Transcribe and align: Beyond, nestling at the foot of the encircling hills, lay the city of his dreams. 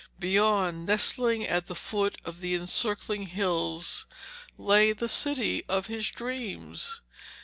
Beyond, 0.19 0.87
nestling 0.87 1.45
at 1.47 1.67
the 1.67 1.75
foot 1.75 2.15
of 2.25 2.41
the 2.41 2.55
encircling 2.55 3.27
hills, 3.27 4.07
lay 4.57 4.93
the 4.93 5.07
city 5.07 5.63
of 5.69 5.85
his 5.85 6.09
dreams. 6.09 7.01